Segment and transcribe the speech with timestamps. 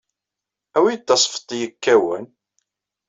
[0.77, 2.25] Awey-iyi-d tasfeḍt yekkawen.